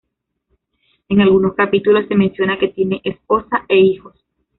[1.09, 4.15] En algunos capítulos se menciona que tiene esposa e hijos.